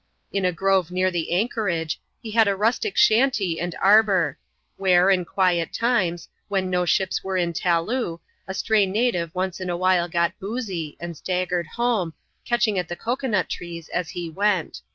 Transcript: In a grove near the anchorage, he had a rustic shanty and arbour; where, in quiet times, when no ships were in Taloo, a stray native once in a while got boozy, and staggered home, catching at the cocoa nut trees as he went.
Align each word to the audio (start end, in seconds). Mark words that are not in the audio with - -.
In 0.33 0.45
a 0.45 0.51
grove 0.51 0.89
near 0.89 1.11
the 1.11 1.31
anchorage, 1.31 2.01
he 2.23 2.31
had 2.31 2.47
a 2.47 2.55
rustic 2.55 2.97
shanty 2.97 3.59
and 3.59 3.75
arbour; 3.79 4.39
where, 4.77 5.11
in 5.11 5.25
quiet 5.25 5.71
times, 5.71 6.27
when 6.47 6.71
no 6.71 6.85
ships 6.85 7.23
were 7.23 7.37
in 7.37 7.53
Taloo, 7.53 8.19
a 8.47 8.55
stray 8.55 8.87
native 8.87 9.35
once 9.35 9.59
in 9.59 9.69
a 9.69 9.77
while 9.77 10.09
got 10.09 10.39
boozy, 10.39 10.97
and 10.99 11.15
staggered 11.15 11.67
home, 11.67 12.15
catching 12.45 12.79
at 12.79 12.87
the 12.87 12.95
cocoa 12.95 13.27
nut 13.27 13.47
trees 13.47 13.89
as 13.89 14.09
he 14.09 14.27
went. 14.27 14.81